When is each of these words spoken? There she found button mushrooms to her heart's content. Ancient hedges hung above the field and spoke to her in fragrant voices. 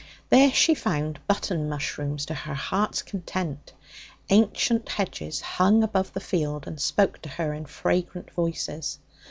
There 0.29 0.51
she 0.51 0.73
found 0.73 1.19
button 1.27 1.69
mushrooms 1.69 2.25
to 2.25 2.33
her 2.33 2.55
heart's 2.55 3.03
content. 3.03 3.71
Ancient 4.31 4.89
hedges 4.89 5.41
hung 5.41 5.83
above 5.83 6.11
the 6.13 6.19
field 6.19 6.65
and 6.65 6.81
spoke 6.81 7.21
to 7.21 7.29
her 7.29 7.53
in 7.53 7.67
fragrant 7.67 8.31
voices. 8.31 8.97